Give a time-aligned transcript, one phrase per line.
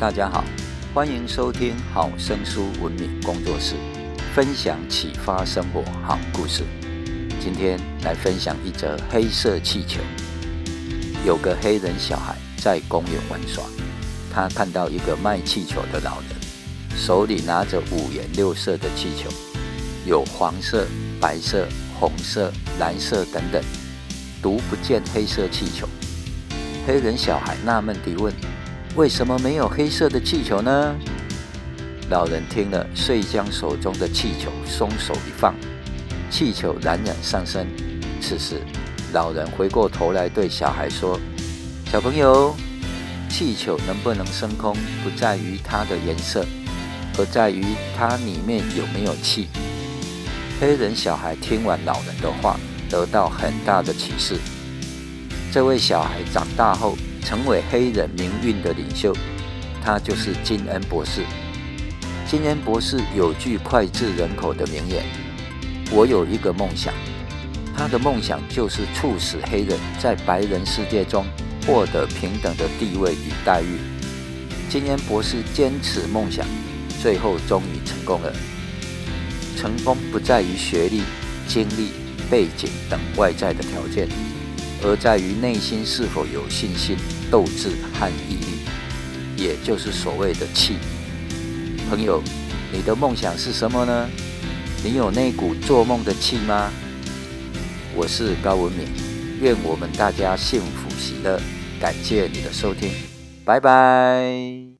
[0.00, 0.42] 大家好，
[0.94, 3.74] 欢迎收听好声书文明工作室，
[4.34, 6.64] 分享启发生活好故事。
[7.38, 10.00] 今天来分享一则黑色气球。
[11.22, 13.62] 有个黑人小孩在公园玩耍，
[14.32, 16.30] 他看到一个卖气球的老人，
[16.96, 19.28] 手里拿着五颜六色的气球，
[20.06, 20.86] 有黄色、
[21.20, 23.62] 白色、红色、蓝色等等，
[24.40, 25.86] 独不见黑色气球。
[26.86, 28.32] 黑人小孩纳闷地问
[28.96, 30.94] ：“为什么没有黑色的气球呢？”
[32.10, 35.54] 老人听了，遂将手中的气球松手一放，
[36.28, 37.66] 气球冉冉上升。
[38.20, 38.60] 此时，
[39.12, 41.18] 老人回过头来对小孩说
[41.90, 42.54] ：“小朋友，
[43.28, 46.44] 气球能不能升空，不在于它的颜色，
[47.16, 47.64] 而在于
[47.96, 49.48] 它里面有没有气。”
[50.60, 54.36] 黑人小孩听完老人的话，得到很大的启示。
[55.52, 59.14] 这位小孩长大后成为黑人民运的领袖，
[59.82, 61.22] 他就是金恩博士。
[62.28, 65.04] 金恩博士有句脍炙人口的名言
[65.90, 66.94] ：“我有一个梦想，
[67.76, 71.26] 他的梦想就是促使黑人在白人世界中
[71.66, 73.78] 获得平等的地位与待遇。”
[74.70, 76.46] 金恩博士坚持梦想，
[77.02, 78.32] 最后终于成功了。
[79.56, 81.02] 成功不在于学历、
[81.48, 81.90] 经历、
[82.30, 84.08] 背景等外在的条件。
[84.82, 86.96] 而在于内心是否有信心、
[87.30, 90.76] 斗志和毅力，也就是所谓的气。
[91.88, 92.22] 朋友，
[92.72, 94.08] 你的梦想是什么呢？
[94.82, 96.70] 你有那股做梦的气吗？
[97.94, 98.86] 我是高文敏，
[99.40, 101.40] 愿我们大家幸福喜乐。
[101.80, 102.90] 感谢你的收听，
[103.44, 104.79] 拜拜。